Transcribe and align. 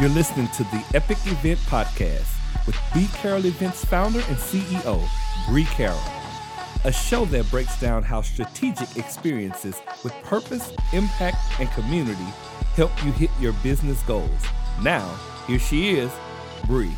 You're 0.00 0.08
listening 0.08 0.48
to 0.48 0.64
the 0.64 0.84
Epic 0.92 1.18
Event 1.24 1.60
Podcast 1.60 2.26
with 2.66 2.76
B 2.92 3.06
Carroll 3.14 3.46
Events 3.46 3.84
founder 3.84 4.18
and 4.26 4.36
CEO, 4.36 5.08
Bree 5.46 5.66
Carroll. 5.66 6.00
A 6.82 6.90
show 6.90 7.24
that 7.26 7.48
breaks 7.48 7.78
down 7.80 8.02
how 8.02 8.20
strategic 8.20 8.96
experiences 8.96 9.80
with 10.02 10.12
purpose, 10.24 10.72
impact, 10.92 11.36
and 11.60 11.70
community 11.70 12.26
help 12.74 12.90
you 13.04 13.12
hit 13.12 13.30
your 13.38 13.52
business 13.62 14.02
goals. 14.02 14.28
Now, 14.82 15.16
here 15.46 15.60
she 15.60 15.90
is, 15.90 16.10
Bree. 16.66 16.96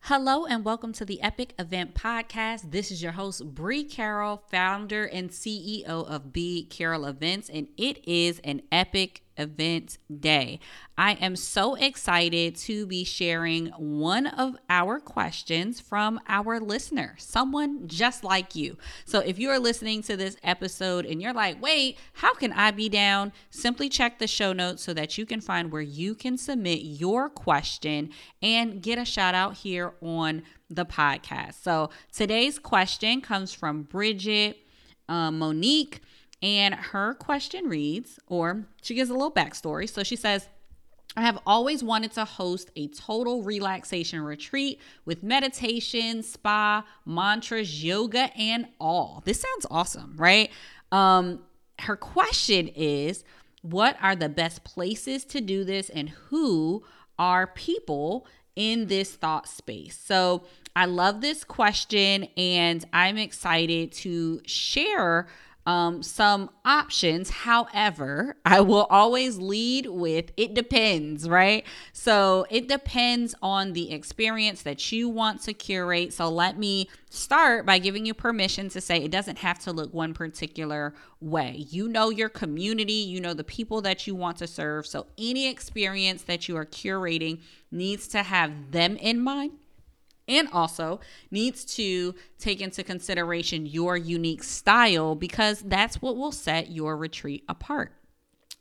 Hello 0.00 0.44
and 0.44 0.66
welcome 0.66 0.92
to 0.94 1.06
the 1.06 1.22
Epic 1.22 1.54
Event 1.58 1.94
Podcast. 1.94 2.72
This 2.72 2.90
is 2.90 3.02
your 3.02 3.12
host, 3.12 3.54
Bree 3.54 3.84
Carroll, 3.84 4.42
founder 4.50 5.06
and 5.06 5.30
CEO 5.30 5.86
of 5.86 6.30
B 6.30 6.66
Carroll 6.68 7.06
Events, 7.06 7.48
and 7.48 7.68
it 7.78 8.06
is 8.06 8.38
an 8.40 8.60
epic 8.70 9.22
event 9.36 9.98
day. 10.18 10.60
I 10.98 11.12
am 11.12 11.34
so 11.36 11.74
excited 11.74 12.56
to 12.56 12.86
be 12.86 13.04
sharing 13.04 13.68
one 13.68 14.26
of 14.26 14.56
our 14.68 15.00
questions 15.00 15.80
from 15.80 16.20
our 16.28 16.60
listener, 16.60 17.14
someone 17.18 17.88
just 17.88 18.22
like 18.22 18.54
you. 18.54 18.76
So 19.04 19.20
if 19.20 19.38
you 19.38 19.50
are 19.50 19.58
listening 19.58 20.02
to 20.02 20.16
this 20.16 20.36
episode 20.42 21.06
and 21.06 21.22
you're 21.22 21.32
like, 21.32 21.60
wait, 21.62 21.98
how 22.14 22.34
can 22.34 22.52
I 22.52 22.70
be 22.70 22.88
down? 22.88 23.32
Simply 23.50 23.88
check 23.88 24.18
the 24.18 24.26
show 24.26 24.52
notes 24.52 24.82
so 24.82 24.92
that 24.94 25.16
you 25.16 25.24
can 25.24 25.40
find 25.40 25.72
where 25.72 25.80
you 25.80 26.14
can 26.14 26.36
submit 26.36 26.80
your 26.82 27.28
question 27.28 28.10
and 28.42 28.82
get 28.82 28.98
a 28.98 29.04
shout 29.04 29.34
out 29.34 29.54
here 29.54 29.94
on 30.02 30.42
the 30.68 30.84
podcast. 30.84 31.62
So 31.62 31.90
today's 32.12 32.58
question 32.58 33.20
comes 33.20 33.52
from 33.52 33.84
Bridgjette 33.84 34.56
uh, 35.08 35.30
Monique. 35.30 36.00
And 36.42 36.74
her 36.74 37.14
question 37.14 37.68
reads, 37.68 38.18
or 38.26 38.66
she 38.82 38.94
gives 38.94 39.10
a 39.10 39.12
little 39.12 39.30
backstory. 39.30 39.88
So 39.88 40.02
she 40.02 40.16
says, 40.16 40.48
I 41.16 41.22
have 41.22 41.38
always 41.44 41.82
wanted 41.82 42.12
to 42.12 42.24
host 42.24 42.70
a 42.76 42.86
total 42.88 43.42
relaxation 43.42 44.22
retreat 44.22 44.80
with 45.04 45.22
meditation, 45.22 46.22
spa, 46.22 46.84
mantras, 47.04 47.82
yoga, 47.82 48.30
and 48.38 48.68
all. 48.80 49.22
This 49.24 49.40
sounds 49.40 49.66
awesome, 49.70 50.14
right? 50.16 50.50
Um, 50.92 51.40
her 51.80 51.96
question 51.96 52.68
is 52.68 53.24
What 53.62 53.96
are 54.00 54.14
the 54.14 54.28
best 54.28 54.62
places 54.62 55.24
to 55.26 55.40
do 55.40 55.64
this, 55.64 55.90
and 55.90 56.10
who 56.10 56.84
are 57.18 57.48
people 57.48 58.26
in 58.54 58.86
this 58.86 59.12
thought 59.12 59.48
space? 59.48 59.98
So 59.98 60.44
I 60.76 60.84
love 60.84 61.20
this 61.20 61.42
question, 61.42 62.28
and 62.36 62.84
I'm 62.92 63.18
excited 63.18 63.90
to 63.92 64.40
share 64.46 65.26
um, 65.66 66.02
some 66.02 66.50
options. 66.64 67.30
However, 67.30 68.36
I 68.44 68.60
will 68.60 68.86
always 68.90 69.38
lead 69.38 69.86
with 69.86 70.32
it 70.36 70.54
depends, 70.54 71.28
right? 71.28 71.64
So 71.92 72.46
it 72.50 72.68
depends 72.68 73.34
on 73.42 73.72
the 73.72 73.92
experience 73.92 74.62
that 74.62 74.90
you 74.90 75.08
want 75.08 75.42
to 75.42 75.52
curate. 75.52 76.12
So 76.12 76.28
let 76.28 76.58
me 76.58 76.88
start 77.10 77.66
by 77.66 77.78
giving 77.78 78.06
you 78.06 78.14
permission 78.14 78.68
to 78.70 78.80
say 78.80 78.96
it 78.96 79.10
doesn't 79.10 79.38
have 79.38 79.58
to 79.60 79.72
look 79.72 79.92
one 79.92 80.14
particular 80.14 80.94
way. 81.20 81.66
You 81.68 81.88
know 81.88 82.10
your 82.10 82.28
community, 82.28 82.92
you 82.92 83.20
know 83.20 83.34
the 83.34 83.44
people 83.44 83.82
that 83.82 84.06
you 84.06 84.14
want 84.14 84.38
to 84.38 84.46
serve. 84.46 84.86
So 84.86 85.06
any 85.18 85.48
experience 85.48 86.22
that 86.22 86.48
you 86.48 86.56
are 86.56 86.66
curating 86.66 87.40
needs 87.70 88.08
to 88.08 88.22
have 88.22 88.72
them 88.72 88.96
in 88.96 89.20
mind 89.20 89.52
and 90.30 90.48
also 90.52 91.00
needs 91.30 91.64
to 91.64 92.14
take 92.38 92.60
into 92.60 92.82
consideration 92.82 93.66
your 93.66 93.96
unique 93.96 94.42
style 94.42 95.14
because 95.14 95.60
that's 95.62 96.00
what 96.00 96.16
will 96.16 96.32
set 96.32 96.70
your 96.70 96.96
retreat 96.96 97.44
apart. 97.48 97.92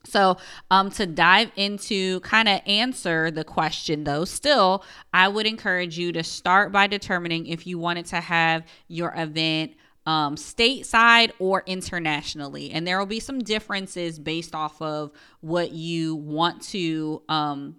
So, 0.06 0.38
um, 0.72 0.90
to 0.92 1.06
dive 1.06 1.52
into 1.58 2.22
kind 2.22 2.48
of 2.48 2.62
answer 2.66 3.32
the 3.32 3.44
question, 3.44 4.06
though, 4.06 4.24
still, 4.24 4.84
I 5.14 5.28
would 5.28 5.46
encourage 5.46 5.98
you 5.98 6.14
to 6.14 6.24
start 6.24 6.72
by 6.72 6.88
determining 6.88 7.48
if 7.48 7.68
you 7.68 7.78
wanted 7.78 8.06
to 8.08 8.22
have 8.22 8.64
your 8.88 9.14
event 9.16 9.74
um, 10.06 10.36
stateside 10.36 11.32
or 11.38 11.64
internationally. 11.66 12.72
And 12.72 12.88
there 12.88 12.98
will 12.98 13.06
be 13.06 13.20
some 13.20 13.40
differences 13.40 14.18
based 14.18 14.56
off 14.56 14.82
of 14.82 15.12
what 15.42 15.74
you 15.74 16.16
want 16.16 16.62
to 16.70 17.22
um, 17.28 17.76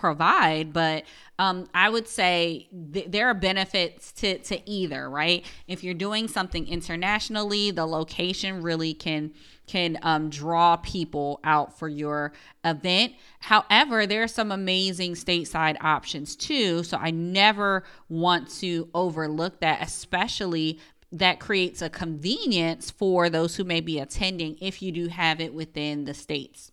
provide 0.00 0.72
but 0.72 1.04
um, 1.38 1.68
i 1.74 1.88
would 1.88 2.08
say 2.08 2.66
th- 2.92 3.06
there 3.08 3.28
are 3.28 3.34
benefits 3.34 4.12
to, 4.12 4.38
to 4.38 4.68
either 4.68 5.10
right? 5.10 5.44
If 5.68 5.84
you're 5.84 5.94
doing 5.94 6.26
something 6.26 6.66
internationally 6.66 7.70
the 7.70 7.86
location 7.86 8.62
really 8.62 8.94
can 8.94 9.32
can 9.66 9.98
um, 10.02 10.30
draw 10.30 10.76
people 10.76 11.38
out 11.44 11.78
for 11.78 11.88
your 11.88 12.32
event. 12.64 13.12
However 13.40 14.06
there 14.06 14.22
are 14.22 14.28
some 14.28 14.50
amazing 14.50 15.14
stateside 15.14 15.76
options 15.82 16.34
too 16.34 16.82
so 16.82 16.96
i 16.96 17.10
never 17.10 17.84
want 18.08 18.50
to 18.60 18.88
overlook 18.94 19.60
that 19.60 19.82
especially 19.82 20.78
that 21.12 21.40
creates 21.40 21.82
a 21.82 21.90
convenience 21.90 22.90
for 22.90 23.28
those 23.28 23.56
who 23.56 23.64
may 23.64 23.80
be 23.80 23.98
attending 23.98 24.56
if 24.60 24.80
you 24.80 24.92
do 24.92 25.08
have 25.08 25.40
it 25.40 25.52
within 25.52 26.04
the 26.04 26.14
states 26.14 26.72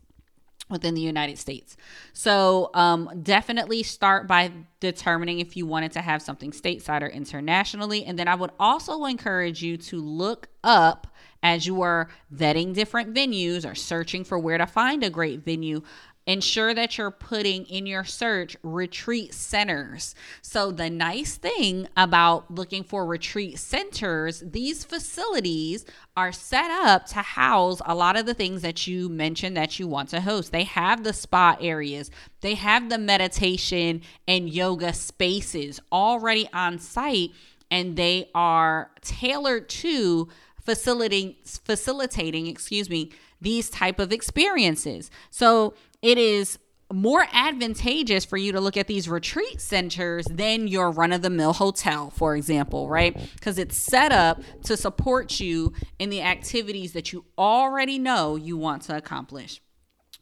within 0.70 0.94
the 0.94 1.02
United 1.02 1.38
States. 1.38 1.78
So, 2.14 2.70
um, 2.74 3.10
definitely 3.24 3.84
start 3.84 4.28
by 4.28 4.52
determining 4.80 5.40
if 5.40 5.56
you 5.56 5.66
wanted 5.66 5.92
to 5.94 6.02
have 6.02 6.22
something 6.22 6.52
stateside 6.52 7.02
or 7.02 7.08
internationally. 7.08 8.06
And 8.06 8.20
then 8.20 8.28
I 8.28 8.36
would 8.36 8.52
also 8.60 9.06
encourage 9.06 9.62
you 9.62 9.78
to 9.78 10.02
look 10.02 10.50
up 10.64 11.08
as 11.44 11.66
you 11.66 11.82
are 11.82 12.10
vetting 12.34 12.74
different 12.74 13.14
venues 13.14 13.70
or 13.70 13.76
searching 13.76 14.24
for 14.24 14.38
where 14.40 14.58
to 14.58 14.66
find 14.66 15.04
a 15.04 15.10
great 15.10 15.46
venue 15.46 15.82
ensure 16.28 16.74
that 16.74 16.98
you're 16.98 17.10
putting 17.10 17.66
in 17.66 17.86
your 17.86 18.04
search 18.04 18.58
retreat 18.62 19.34
centers. 19.34 20.14
So, 20.42 20.72
the 20.72 20.90
nice 20.90 21.38
thing 21.38 21.88
about 21.96 22.54
looking 22.54 22.84
for 22.84 23.06
retreat 23.06 23.58
centers, 23.58 24.44
these 24.46 24.84
facilities 24.84 25.86
are 26.18 26.34
set 26.34 26.70
up 26.70 27.06
to 27.08 27.20
house 27.20 27.82
a 27.86 27.96
lot 27.96 28.18
of 28.18 28.26
the 28.26 28.34
things 28.34 28.62
that 28.62 28.86
you 28.86 29.08
mentioned 29.08 29.56
that 29.56 29.80
you 29.80 29.88
want 29.88 30.10
to 30.10 30.22
host. 30.22 30.52
They 30.52 30.66
have 30.66 31.04
the 31.04 31.14
spa 31.14 31.58
areas, 31.62 32.12
they 32.42 32.56
have 32.56 32.90
the 32.90 32.98
meditation 32.98 34.02
and 34.28 34.50
yoga 34.50 34.94
spaces 34.94 35.80
already 35.92 36.50
on 36.52 36.78
site, 36.78 37.32
and 37.72 37.96
they 37.96 38.30
are 38.36 38.92
tailored 39.02 39.70
to 39.70 40.28
facilitating 40.62 41.36
facilitating, 41.64 42.48
excuse 42.48 42.90
me, 42.90 43.12
these 43.42 43.70
type 43.70 44.00
of 44.00 44.12
experiences. 44.12 45.10
So 45.30 45.74
it 46.02 46.18
is 46.18 46.60
more 46.92 47.26
advantageous 47.34 48.24
for 48.24 48.38
you 48.38 48.54
to 48.54 48.62
look 48.62 48.78
at 48.78 48.88
these 48.88 49.10
retreat 49.10 49.60
centers 49.60 50.26
than 50.26 50.68
your 50.68 50.90
run 50.90 51.12
of 51.12 51.22
the 51.22 51.30
mill 51.30 51.54
hotel, 51.54 52.10
for 52.10 52.36
example, 52.36 52.88
right? 52.88 53.18
Because 53.36 53.58
it's 53.58 53.76
set 53.76 54.12
up 54.12 54.42
to 54.64 54.78
support 54.78 55.40
you 55.40 55.74
in 56.00 56.10
the 56.10 56.22
activities 56.22 56.94
that 56.94 57.12
you 57.12 57.26
already 57.38 58.00
know 58.00 58.36
you 58.36 58.58
want 58.58 58.84
to 58.84 58.96
accomplish. 58.96 59.62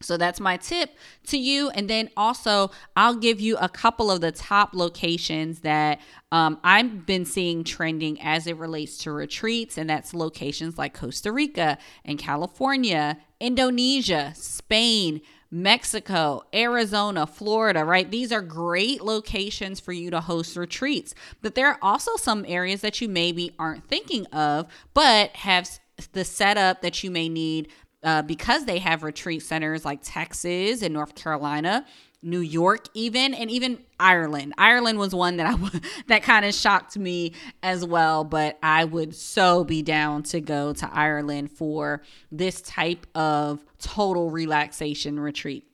So 0.02 0.18
that's 0.18 0.40
my 0.40 0.58
tip 0.58 0.92
to 1.28 1.38
you. 1.38 1.70
And 1.70 1.90
then 1.90 2.10
also, 2.18 2.72
I'll 2.96 3.16
give 3.16 3.40
you 3.40 3.58
a 3.58 3.70
couple 3.70 4.12
of 4.12 4.22
the 4.22 4.32
top 4.32 4.74
locations 4.74 5.62
that 5.62 6.02
um, 6.32 6.60
I've 6.64 7.06
been 7.06 7.26
seeing 7.26 7.64
trending 7.64 8.22
as 8.22 8.46
it 8.48 8.58
relates 8.58 8.98
to 9.00 9.12
retreats. 9.12 9.78
And 9.78 9.90
that's 9.90 10.14
locations 10.14 10.78
like 10.78 10.94
Costa 10.94 11.32
Rica 11.32 11.78
and 12.04 12.20
California, 12.20 13.18
Indonesia, 13.40 14.34
Spain, 14.36 15.22
Mexico, 15.52 16.44
Arizona, 16.54 17.26
Florida, 17.26 17.86
right? 17.86 18.12
These 18.12 18.32
are 18.32 18.42
great 18.42 19.02
locations 19.02 19.80
for 19.80 19.94
you 19.94 20.12
to 20.12 20.20
host 20.20 20.58
retreats. 20.58 21.16
But 21.42 21.56
there 21.56 21.68
are 21.70 21.80
also 21.82 22.18
some 22.18 22.44
areas 22.48 22.82
that 22.82 23.00
you 23.00 23.08
maybe 23.08 23.56
aren't 23.58 23.88
thinking 23.88 24.26
of, 24.28 24.68
but 24.94 25.32
have 25.38 25.70
the 26.12 26.26
setup 26.26 26.82
that 26.82 27.04
you 27.04 27.12
may 27.12 27.30
need 27.30 27.70
uh, 28.06 28.22
because 28.22 28.66
they 28.66 28.80
have 28.80 29.04
retreat 29.04 29.42
centers 29.42 29.84
like 29.84 30.00
Texas 30.02 30.82
and 30.82 30.94
North 30.94 31.16
Carolina. 31.16 31.86
New 32.22 32.40
York 32.40 32.88
even 32.96 33.36
and 33.36 33.52
even 33.52 33.78
Ireland. 34.00 34.56
Ireland 34.58 34.98
was 34.98 35.14
one 35.14 35.38
that 35.38 35.46
I 35.46 35.80
that 36.08 36.24
kind 36.24 36.44
of 36.44 36.56
shocked 36.56 36.98
me 36.98 37.34
as 37.62 37.86
well, 37.86 38.24
but 38.24 38.58
I 38.64 38.84
would 38.84 39.14
so 39.14 39.64
be 39.64 39.84
down 39.84 40.24
to 40.24 40.42
go 40.42 40.74
to 40.74 40.90
Ireland 40.92 41.52
for 41.52 42.02
this 42.32 42.62
type 42.62 43.06
of 43.14 43.64
total 43.78 44.32
relaxation 44.32 45.20
retreat. 45.20 45.68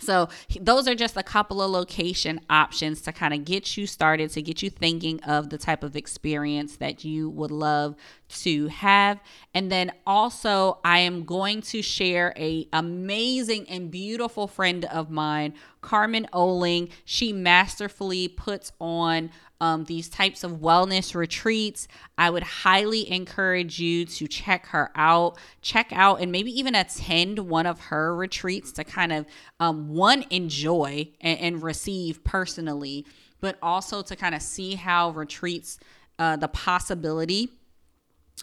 So, 0.00 0.28
those 0.60 0.88
are 0.88 0.94
just 0.94 1.16
a 1.16 1.22
couple 1.22 1.62
of 1.62 1.70
location 1.70 2.40
options 2.50 3.00
to 3.02 3.12
kind 3.12 3.32
of 3.32 3.44
get 3.44 3.76
you 3.76 3.86
started, 3.86 4.30
to 4.30 4.42
get 4.42 4.62
you 4.62 4.70
thinking 4.70 5.22
of 5.22 5.50
the 5.50 5.58
type 5.58 5.84
of 5.84 5.94
experience 5.94 6.76
that 6.76 7.04
you 7.04 7.30
would 7.30 7.52
love 7.52 7.94
to 8.42 8.68
have. 8.68 9.20
And 9.54 9.70
then 9.70 9.92
also 10.06 10.78
I 10.84 10.98
am 11.00 11.24
going 11.24 11.62
to 11.62 11.82
share 11.82 12.34
a 12.36 12.68
amazing 12.72 13.68
and 13.68 13.90
beautiful 13.90 14.46
friend 14.46 14.84
of 14.86 15.10
mine, 15.10 15.54
Carmen 15.80 16.26
Ohling. 16.32 16.90
She 17.04 17.32
masterfully 17.32 18.28
puts 18.28 18.72
on 18.80 19.30
um, 19.60 19.84
these 19.84 20.08
types 20.08 20.44
of 20.44 20.52
wellness 20.52 21.14
retreats. 21.14 21.88
I 22.18 22.28
would 22.30 22.42
highly 22.42 23.10
encourage 23.10 23.78
you 23.78 24.04
to 24.04 24.26
check 24.26 24.66
her 24.66 24.90
out, 24.94 25.38
check 25.62 25.88
out, 25.92 26.20
and 26.20 26.30
maybe 26.30 26.50
even 26.58 26.74
attend 26.74 27.38
one 27.38 27.66
of 27.66 27.80
her 27.80 28.14
retreats 28.14 28.72
to 28.72 28.84
kind 28.84 29.12
of 29.12 29.26
um, 29.60 29.88
one 29.88 30.24
enjoy 30.30 31.08
and, 31.20 31.38
and 31.38 31.62
receive 31.62 32.24
personally, 32.24 33.06
but 33.40 33.56
also 33.62 34.02
to 34.02 34.16
kind 34.16 34.34
of 34.34 34.42
see 34.42 34.74
how 34.74 35.10
retreats, 35.10 35.78
uh, 36.18 36.36
the 36.36 36.48
possibility 36.48 37.50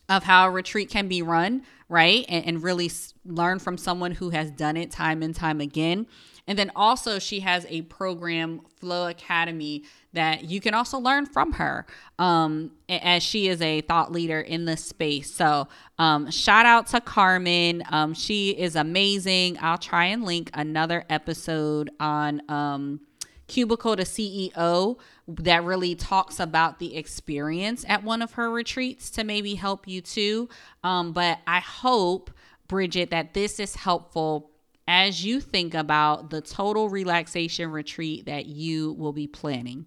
of 0.10 0.24
how 0.24 0.48
a 0.48 0.52
retreat 0.52 0.90
can 0.90 1.08
be 1.08 1.22
run, 1.22 1.64
right? 1.90 2.26
And, 2.28 2.46
and 2.46 2.64
really 2.64 2.88
s- 2.88 3.14
learn 3.26 3.60
from 3.60 3.78
someone 3.78 4.12
who 4.12 4.30
has 4.32 4.52
done 4.52 4.78
it 4.78 4.92
time 4.92 5.22
and 5.24 5.36
time 5.36 5.62
again. 5.62 6.08
And 6.48 6.58
then 6.58 6.72
also, 6.76 7.20
she 7.20 7.42
has 7.42 7.66
a 7.70 7.84
program, 7.84 8.62
Flow 8.78 9.08
Academy, 9.08 9.84
that 10.14 10.46
you 10.46 10.60
can 10.60 10.74
also 10.74 10.98
learn 10.98 11.26
from 11.26 11.54
her 11.54 11.86
um, 12.20 12.72
as 12.90 13.22
she 13.24 13.48
is 13.48 13.62
a 13.62 13.82
thought 13.82 14.12
leader 14.12 14.42
in 14.42 14.66
this 14.66 14.84
space. 14.84 15.34
So, 15.34 15.68
um, 16.00 16.32
shout 16.32 16.66
out 16.66 16.88
to 16.88 17.00
Carmen. 17.00 17.84
Um, 17.90 18.14
she 18.14 18.52
is 18.52 18.76
amazing. 18.76 19.60
I'll 19.62 19.78
try 19.78 20.06
and 20.06 20.26
link 20.26 20.50
another 20.54 21.06
episode 21.10 21.92
on. 22.00 22.42
Cubicle 23.52 23.98
to 23.98 24.04
CEO 24.04 24.98
that 25.28 25.64
really 25.66 25.94
talks 25.94 26.40
about 26.40 26.80
the 26.80 26.96
experience 26.96 27.84
at 27.86 28.02
one 28.02 28.22
of 28.22 28.34
her 28.34 28.50
retreats 28.50 29.10
to 29.12 29.26
maybe 29.26 29.56
help 29.56 29.90
you 29.90 30.00
too. 30.00 30.48
Um, 30.86 31.12
but 31.12 31.40
I 31.46 31.60
hope, 31.60 32.32
Bridgjette, 32.70 33.10
that 33.10 33.34
this 33.34 33.60
is 33.60 33.76
helpful 33.76 34.52
as 34.88 35.26
you 35.26 35.42
think 35.42 35.74
about 35.74 36.30
the 36.30 36.40
total 36.40 36.88
relaxation 36.88 37.72
retreat 37.72 38.26
that 38.26 38.46
you 38.46 38.94
will 38.94 39.14
be 39.14 39.28
planning. 39.28 39.86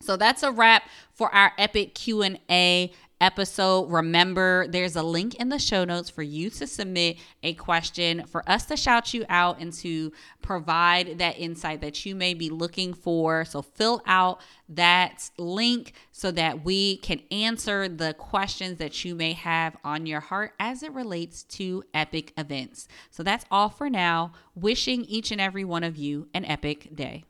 So 0.00 0.16
that's 0.16 0.44
a 0.44 0.52
wrap 0.52 0.88
for 1.12 1.34
our 1.34 1.52
epic 1.58 1.94
Q&A 1.94 2.92
episode. 3.20 3.90
Remember, 3.90 4.66
there's 4.68 4.96
a 4.96 5.02
link 5.02 5.34
in 5.36 5.48
the 5.48 5.58
show 5.58 5.84
notes 5.84 6.10
for 6.10 6.22
you 6.22 6.50
to 6.50 6.66
submit 6.66 7.18
a 7.42 7.54
question 7.54 8.26
for 8.26 8.48
us 8.48 8.66
to 8.66 8.76
shout 8.76 9.12
you 9.12 9.24
out 9.28 9.60
and 9.60 9.72
to 9.74 10.12
provide 10.42 11.18
that 11.18 11.38
insight 11.38 11.80
that 11.80 12.04
you 12.06 12.14
may 12.14 12.34
be 12.34 12.50
looking 12.50 12.94
for. 12.94 13.44
So 13.44 13.62
fill 13.62 14.02
out 14.06 14.40
that 14.68 15.30
link 15.38 15.92
so 16.12 16.30
that 16.30 16.64
we 16.64 16.98
can 16.98 17.20
answer 17.30 17.88
the 17.88 18.14
questions 18.14 18.78
that 18.78 19.04
you 19.04 19.14
may 19.14 19.32
have 19.32 19.76
on 19.84 20.06
your 20.06 20.20
heart 20.20 20.52
as 20.58 20.82
it 20.82 20.92
relates 20.92 21.42
to 21.44 21.82
epic 21.92 22.32
events. 22.38 22.88
So 23.10 23.22
that's 23.22 23.44
all 23.50 23.68
for 23.68 23.90
now. 23.90 24.32
Wishing 24.54 25.04
each 25.04 25.30
and 25.30 25.40
every 25.40 25.64
one 25.64 25.84
of 25.84 25.96
you 25.96 26.28
an 26.34 26.44
epic 26.44 26.94
day. 26.94 27.24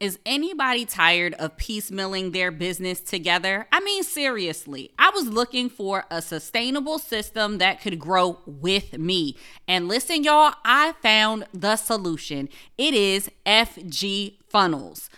Is 0.00 0.18
anybody 0.24 0.86
tired 0.86 1.34
of 1.34 1.58
piecemealing 1.58 2.32
their 2.32 2.50
business 2.50 3.02
together? 3.02 3.66
I 3.70 3.80
mean, 3.80 4.02
seriously, 4.02 4.92
I 4.98 5.10
was 5.10 5.26
looking 5.26 5.68
for 5.68 6.04
a 6.10 6.22
sustainable 6.22 6.98
system 6.98 7.58
that 7.58 7.82
could 7.82 7.98
grow 7.98 8.40
with 8.46 8.96
me. 8.96 9.36
And 9.68 9.88
listen, 9.88 10.24
y'all, 10.24 10.54
I 10.64 10.94
found 11.02 11.44
the 11.52 11.76
solution. 11.76 12.48
It 12.78 12.94
is 12.94 13.30
FG 13.44 14.36
Funnels. 14.48 15.10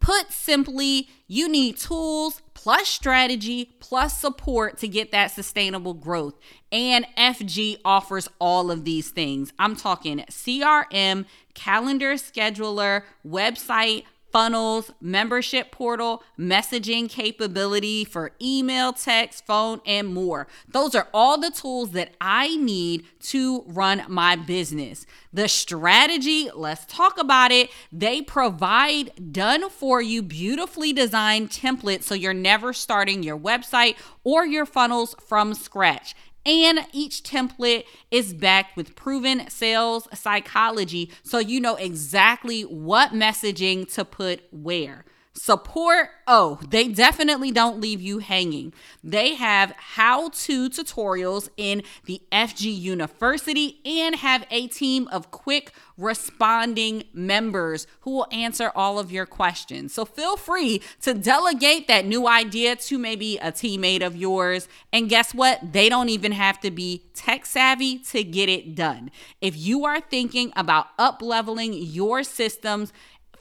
Put 0.00 0.30
simply, 0.30 1.08
you 1.26 1.48
need 1.48 1.78
tools 1.78 2.42
plus 2.52 2.88
strategy 2.88 3.76
plus 3.80 4.20
support 4.20 4.76
to 4.78 4.86
get 4.86 5.12
that 5.12 5.30
sustainable 5.30 5.94
growth. 5.94 6.34
And 6.70 7.06
FG 7.16 7.78
offers 7.86 8.28
all 8.38 8.70
of 8.70 8.84
these 8.84 9.08
things. 9.08 9.54
I'm 9.58 9.76
talking 9.76 10.18
CRM, 10.30 11.24
calendar 11.54 12.12
scheduler, 12.16 13.04
website 13.26 14.04
funnels, 14.36 14.92
membership 15.00 15.70
portal, 15.70 16.22
messaging 16.38 17.08
capability 17.08 18.04
for 18.04 18.32
email, 18.38 18.92
text, 18.92 19.46
phone, 19.46 19.80
and 19.86 20.12
more. 20.12 20.46
Those 20.68 20.94
are 20.94 21.08
all 21.14 21.40
the 21.40 21.50
tools 21.50 21.92
that 21.92 22.10
I 22.20 22.54
need 22.56 23.06
to 23.30 23.62
run 23.66 24.04
my 24.08 24.36
business. 24.36 25.06
The 25.32 25.48
strategy, 25.48 26.50
let's 26.54 26.84
talk 26.84 27.18
about 27.18 27.50
it. 27.50 27.70
They 27.90 28.20
provide 28.20 29.32
done 29.32 29.70
for 29.70 30.02
you, 30.02 30.20
beautifully 30.22 30.92
designed 30.92 31.48
templates 31.48 32.02
so 32.02 32.14
you're 32.14 32.34
never 32.34 32.74
starting 32.74 33.22
your 33.22 33.38
website 33.38 33.96
or 34.22 34.44
your 34.44 34.66
funnels 34.66 35.16
from 35.26 35.54
scratch 35.54 36.14
and 36.46 36.86
each 36.92 37.22
template 37.22 37.84
is 38.10 38.32
backed 38.32 38.76
with 38.76 38.94
proven 38.94 39.50
sales 39.50 40.08
psychology 40.14 41.10
so 41.22 41.38
you 41.38 41.60
know 41.60 41.74
exactly 41.76 42.62
what 42.62 43.10
messaging 43.10 43.92
to 43.92 44.04
put 44.04 44.42
where. 44.52 45.04
Support, 45.36 46.08
oh, 46.26 46.58
they 46.66 46.88
definitely 46.88 47.50
don't 47.50 47.78
leave 47.78 48.00
you 48.00 48.20
hanging. 48.20 48.72
They 49.04 49.34
have 49.34 49.72
how 49.76 50.30
to 50.30 50.70
tutorials 50.70 51.50
in 51.58 51.82
the 52.06 52.22
FG 52.32 52.74
University 52.74 53.80
and 53.84 54.16
have 54.16 54.46
a 54.50 54.66
team 54.66 55.08
of 55.08 55.30
quick 55.30 55.72
responding 55.98 57.04
members 57.12 57.86
who 58.00 58.12
will 58.12 58.26
answer 58.32 58.72
all 58.74 58.98
of 58.98 59.12
your 59.12 59.26
questions. 59.26 59.92
So 59.92 60.06
feel 60.06 60.38
free 60.38 60.80
to 61.02 61.12
delegate 61.12 61.86
that 61.88 62.06
new 62.06 62.26
idea 62.26 62.76
to 62.76 62.98
maybe 62.98 63.36
a 63.36 63.52
teammate 63.52 64.04
of 64.04 64.16
yours. 64.16 64.68
And 64.92 65.08
guess 65.08 65.34
what? 65.34 65.72
They 65.72 65.90
don't 65.90 66.08
even 66.08 66.32
have 66.32 66.60
to 66.60 66.70
be 66.70 67.04
tech 67.14 67.44
savvy 67.44 67.98
to 67.98 68.24
get 68.24 68.48
it 68.48 68.74
done. 68.74 69.10
If 69.40 69.56
you 69.56 69.84
are 69.84 70.00
thinking 70.00 70.52
about 70.56 70.88
up 70.98 71.20
leveling 71.20 71.74
your 71.74 72.22
systems, 72.22 72.92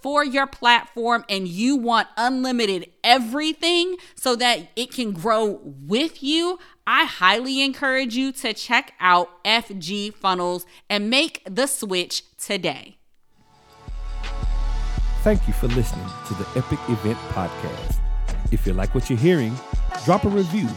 for 0.06 0.24
your 0.24 0.46
platform 0.46 1.26
and 1.28 1.48
you 1.48 1.76
want 1.76 2.08
unlimited 2.16 2.88
everything 3.04 3.98
so 4.14 4.36
that 4.36 4.60
it 4.76 4.92
can 4.92 5.12
grow 5.12 5.60
with 5.64 6.22
you, 6.22 6.60
I 6.86 7.06
highly 7.06 7.64
encourage 7.64 8.16
you 8.16 8.32
to 8.34 8.54
check 8.54 8.94
out 9.00 9.44
FG 9.44 10.14
Funnels 10.14 10.68
and 10.92 11.10
make 11.10 11.42
the 11.50 11.66
switch 11.66 12.22
today. 12.38 12.98
Thank 15.24 15.48
you 15.48 15.56
for 15.56 15.70
listening 15.70 16.08
to 16.28 16.36
the 16.36 16.48
Epic 16.56 16.78
Event 16.88 17.18
Podcast. 17.30 17.98
If 18.52 18.68
you 18.68 18.74
like 18.74 18.94
what 18.94 19.10
you're 19.10 19.18
hearing, 19.18 19.56
drop 20.06 20.24
a 20.26 20.30
review 20.30 20.70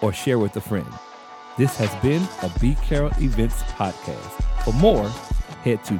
or 0.00 0.12
share 0.12 0.38
with 0.38 0.54
a 0.54 0.60
friend. 0.60 0.86
This 1.58 1.76
has 1.78 1.92
been 2.04 2.22
a 2.40 2.52
B 2.60 2.76
Carroll 2.84 3.10
Events 3.18 3.64
Podcast. 3.64 4.44
For 4.62 4.72
more, 4.74 5.08
head 5.64 5.82
to 5.86 5.94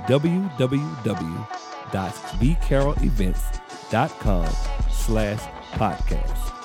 www.bcarrollevents.com 1.92 4.46
slash 4.90 5.40
podcast. 5.72 6.55